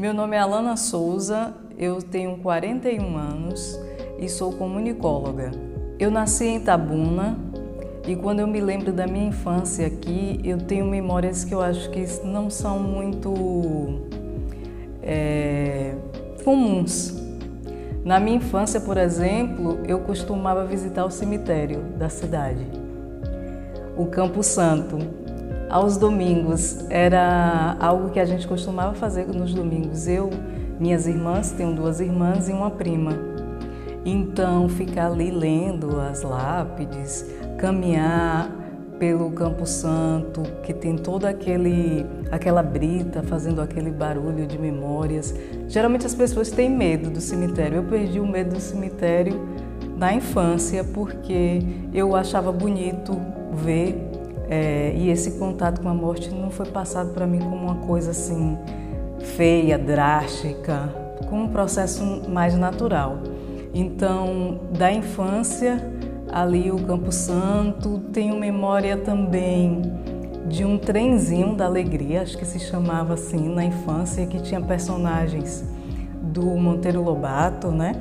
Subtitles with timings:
[0.00, 3.78] Meu nome é Alana Souza, eu tenho 41 anos
[4.18, 5.50] e sou comunicóloga.
[5.98, 7.36] Eu nasci em Itabuna
[8.08, 11.90] e quando eu me lembro da minha infância aqui, eu tenho memórias que eu acho
[11.90, 14.00] que não são muito
[15.02, 15.94] é,
[16.46, 17.14] comuns.
[18.02, 22.66] Na minha infância, por exemplo, eu costumava visitar o cemitério da cidade,
[23.98, 24.96] o Campo Santo.
[25.70, 30.08] Aos domingos era algo que a gente costumava fazer nos domingos.
[30.08, 30.28] Eu,
[30.80, 33.12] minhas irmãs, tenho duas irmãs e uma prima.
[34.04, 37.24] Então, ficar ali lendo as lápides,
[37.56, 38.50] caminhar
[38.98, 45.32] pelo Campo Santo, que tem toda aquele aquela brita fazendo aquele barulho de memórias.
[45.68, 47.76] Geralmente as pessoas têm medo do cemitério.
[47.76, 49.40] Eu perdi o medo do cemitério
[49.96, 51.62] na infância porque
[51.94, 53.16] eu achava bonito
[53.52, 54.09] ver
[54.50, 58.10] é, e esse contato com a morte não foi passado para mim como uma coisa
[58.10, 58.58] assim
[59.36, 60.92] feia, drástica,
[61.28, 63.18] como um processo mais natural.
[63.72, 65.80] Então, da infância
[66.32, 67.98] ali o Campo Santo.
[68.12, 69.82] Tenho memória também
[70.46, 75.64] de um trenzinho da alegria, acho que se chamava assim na infância, que tinha personagens
[76.22, 77.92] do Monteiro Lobato, né?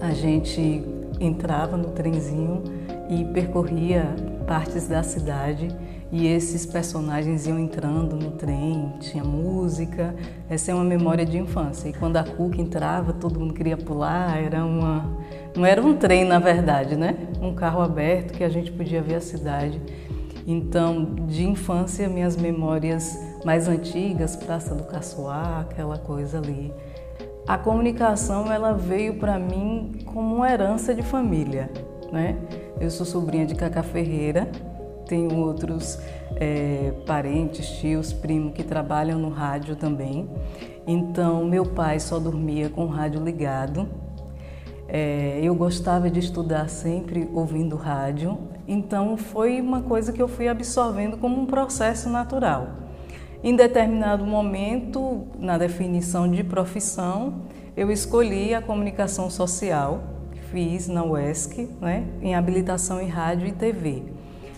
[0.00, 0.84] A gente
[1.20, 2.62] entrava no trenzinho
[3.10, 4.14] e percorria
[4.48, 5.68] partes da cidade
[6.10, 10.14] e esses personagens iam entrando no trem, tinha música.
[10.48, 11.90] Essa é uma memória de infância.
[11.90, 15.18] E quando a Cuca entrava, todo mundo queria pular, era uma
[15.54, 17.16] não era um trem, na verdade, né?
[17.42, 19.80] Um carro aberto que a gente podia ver a cidade.
[20.46, 26.72] Então, de infância, minhas memórias mais antigas, Praça do Caçoar, aquela coisa ali.
[27.46, 31.70] A comunicação, ela veio para mim como uma herança de família,
[32.12, 32.36] né?
[32.80, 34.50] Eu sou sobrinha de Cacá Ferreira,
[35.06, 35.98] tenho outros
[36.36, 40.28] é, parentes, tios, primos que trabalham no rádio também.
[40.86, 43.88] Então, meu pai só dormia com o rádio ligado
[44.88, 50.48] é, eu gostava de estudar sempre ouvindo rádio, então foi uma coisa que eu fui
[50.48, 52.70] absorvendo como um processo natural.
[53.44, 57.42] Em determinado momento, na definição de profissão,
[57.76, 60.02] eu escolhi a comunicação social,
[60.50, 64.02] fiz na UESC, né, em habilitação em rádio e TV.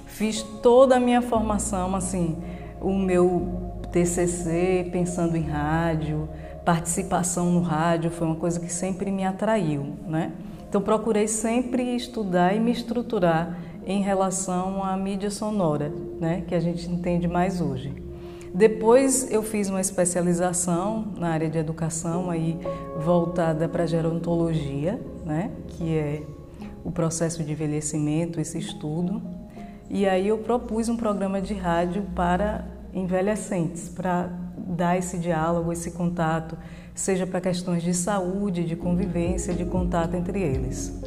[0.06, 2.36] Fiz toda a minha formação, assim,
[2.80, 6.28] o meu TCC pensando em rádio,
[6.64, 10.32] participação no rádio foi uma coisa que sempre me atraiu, né?
[10.68, 16.60] Então procurei sempre estudar e me estruturar em relação à mídia sonora, né, que a
[16.60, 18.09] gente entende mais hoje.
[18.52, 22.58] Depois eu fiz uma especialização na área de educação aí
[22.98, 26.22] voltada para gerontologia, né, que é
[26.84, 29.22] o processo de envelhecimento, esse estudo.
[29.88, 35.92] E aí eu propus um programa de rádio para envelhecentes, para dar esse diálogo, esse
[35.92, 36.56] contato,
[36.94, 41.00] seja para questões de saúde, de convivência, de contato entre eles.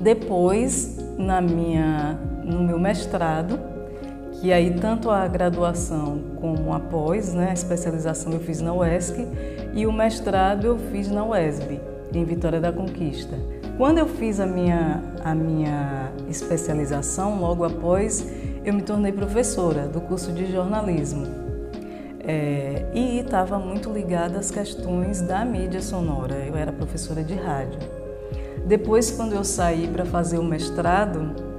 [0.00, 3.58] Depois, na minha, no meu mestrado,
[4.42, 9.24] que aí tanto a graduação como a pós, né, a especialização eu fiz na UESC
[9.72, 11.80] e o mestrado eu fiz na UESB,
[12.12, 13.38] em Vitória da Conquista.
[13.78, 18.26] Quando eu fiz a minha, a minha especialização, logo após,
[18.64, 21.24] eu me tornei professora do curso de jornalismo.
[22.18, 26.34] É, e estava muito ligada às questões da mídia sonora.
[26.34, 27.78] Eu era professora de rádio.
[28.66, 31.51] Depois, quando eu saí para fazer o mestrado,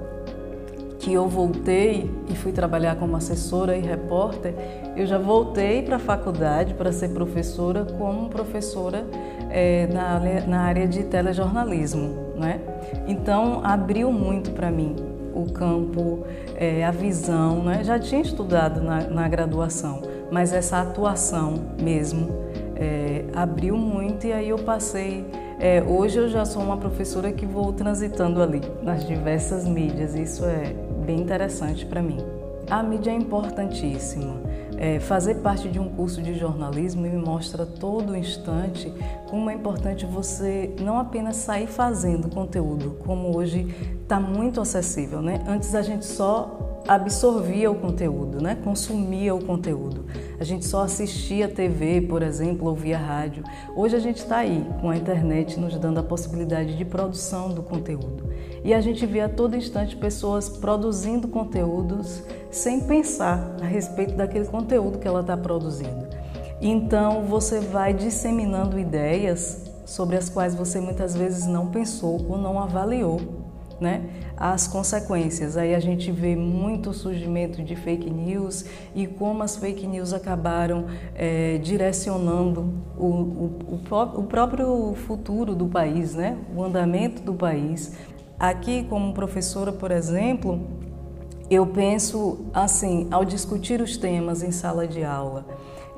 [1.03, 4.53] que eu voltei e fui trabalhar como assessora e repórter,
[4.95, 9.05] eu já voltei para a faculdade para ser professora como professora
[9.49, 12.33] é, na, na área de telejornalismo.
[12.37, 12.61] Né?
[13.05, 14.95] Então, abriu muito para mim
[15.35, 16.25] o campo,
[16.55, 17.63] é, a visão.
[17.63, 17.83] Né?
[17.83, 22.29] Já tinha estudado na, na graduação, mas essa atuação mesmo
[22.77, 25.25] é, abriu muito e aí eu passei.
[25.59, 30.45] É, hoje eu já sou uma professora que vou transitando ali nas diversas mídias, isso
[30.45, 32.17] é bem interessante para mim.
[32.69, 34.41] A mídia é importantíssima.
[34.77, 38.91] É, fazer parte de um curso de jornalismo me mostra todo instante
[39.29, 45.21] como é importante você não apenas sair fazendo conteúdo, como hoje está muito acessível.
[45.21, 45.43] Né?
[45.47, 48.57] Antes a gente só absorvia o conteúdo, né?
[48.63, 50.05] consumia o conteúdo.
[50.39, 53.43] A gente só assistia TV, por exemplo, ouvia rádio.
[53.75, 57.63] Hoje a gente está aí com a internet nos dando a possibilidade de produção do
[57.63, 58.29] conteúdo.
[58.63, 62.21] E a gente vê a todo instante pessoas produzindo conteúdos
[62.51, 66.07] sem pensar a respeito daquele conteúdo que ela está produzindo.
[66.61, 72.59] Então você vai disseminando ideias sobre as quais você muitas vezes não pensou ou não
[72.59, 73.43] avaliou
[73.79, 74.01] né?
[74.43, 75.55] As consequências.
[75.55, 80.87] Aí a gente vê muito surgimento de fake news e como as fake news acabaram
[81.15, 86.37] é, direcionando o, o, o, o próprio futuro do país, né?
[86.53, 87.93] o andamento do país.
[88.37, 90.59] Aqui, como professora, por exemplo,
[91.49, 95.45] eu penso assim, ao discutir os temas em sala de aula,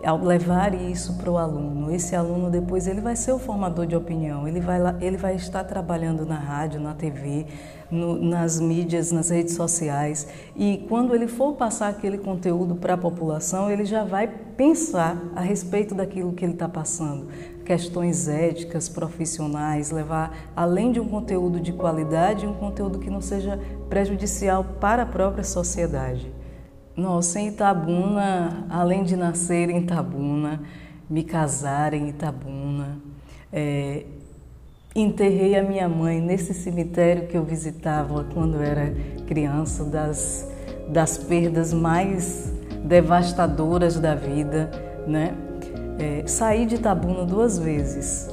[0.06, 3.96] ao levar isso para o aluno, esse aluno depois ele vai ser o formador de
[3.96, 7.48] opinião, ele vai, lá, ele vai estar trabalhando na rádio, na TV,
[7.90, 10.28] no, nas mídias, nas redes sociais.
[10.56, 15.42] E quando ele for passar aquele conteúdo para a população, ele já vai pensar a
[15.42, 17.28] respeito daquilo que ele está passando,
[17.66, 23.60] questões éticas, profissionais, levar além de um conteúdo de qualidade, um conteúdo que não seja
[23.90, 26.35] prejudicial para a própria sociedade.
[26.98, 30.62] Nossa, em Itabuna, além de nascer em Itabuna,
[31.10, 32.98] me casar em Itabuna,
[33.52, 34.06] é,
[34.96, 38.96] enterrei a minha mãe nesse cemitério que eu visitava quando era
[39.28, 40.50] criança, das,
[40.88, 42.54] das perdas mais
[42.86, 44.72] devastadoras da vida,
[45.06, 45.36] né?
[46.00, 48.30] É, saí de Itabuna duas vezes.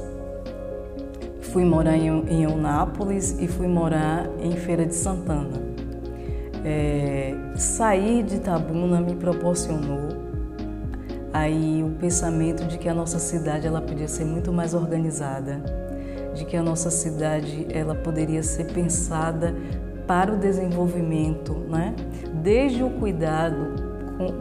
[1.41, 5.72] Fui morar em, em Eunápolis e fui morar em Feira de Santana.
[6.63, 10.09] É, sair de Itabuna me proporcionou
[11.33, 15.61] aí o pensamento de que a nossa cidade ela podia ser muito mais organizada,
[16.33, 19.53] de que a nossa cidade ela poderia ser pensada
[20.07, 21.95] para o desenvolvimento, né?
[22.41, 23.82] Desde o cuidado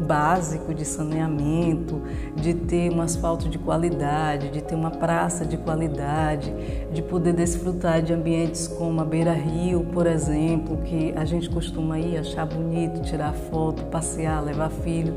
[0.07, 2.03] básico de saneamento,
[2.37, 6.53] de ter um asfalto de qualidade, de ter uma praça de qualidade,
[6.93, 12.19] de poder desfrutar de ambientes como a beira-rio, por exemplo, que a gente costuma ir
[12.19, 15.15] achar bonito, tirar foto, passear, levar filho.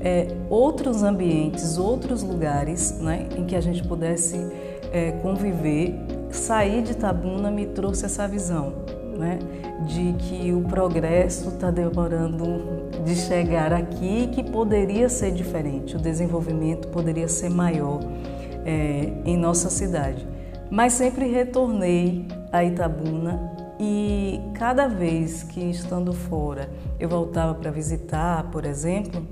[0.00, 4.36] É, outros ambientes, outros lugares né, em que a gente pudesse
[4.92, 5.94] é, conviver.
[6.30, 8.72] Sair de Tabuna me trouxe essa visão
[9.16, 9.38] né,
[9.86, 12.73] de que o progresso está demorando
[13.04, 18.00] de chegar aqui que poderia ser diferente, o desenvolvimento poderia ser maior
[18.64, 20.26] é, em nossa cidade.
[20.70, 28.50] Mas sempre retornei a Itabuna e cada vez que estando fora eu voltava para visitar,
[28.50, 29.26] por exemplo,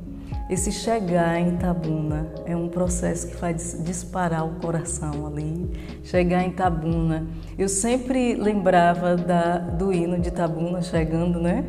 [0.50, 5.70] esse chegar em Itabuna é um processo que faz disparar o coração ali.
[6.04, 7.26] Chegar em Itabuna,
[7.56, 11.64] eu sempre lembrava da, do hino de Itabuna chegando, né?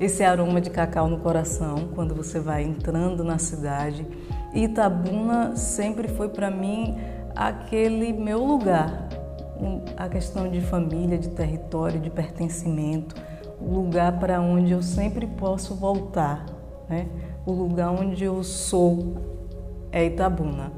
[0.00, 4.06] Esse aroma de cacau no coração quando você vai entrando na cidade.
[4.54, 6.96] E Itabuna sempre foi para mim
[7.36, 9.08] aquele meu lugar,
[9.98, 13.14] a questão de família, de território, de pertencimento,
[13.60, 16.46] o lugar para onde eu sempre posso voltar,
[16.88, 17.06] né?
[17.44, 19.16] o lugar onde eu sou
[19.92, 20.72] é Itabuna.